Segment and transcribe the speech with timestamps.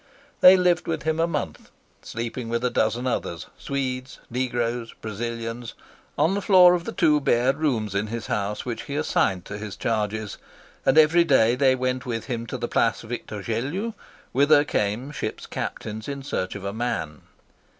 [0.39, 1.69] They lived with him a month,
[2.01, 5.75] sleeping with a dozen others, Swedes, negroes, Brazilians,
[6.17, 9.59] on the floor of the two bare rooms in his house which he assigned to
[9.59, 10.39] his charges;
[10.87, 13.93] and every day they went with him to the Place Victor Gelu,
[14.31, 17.21] whither came ships' captains in search of a man.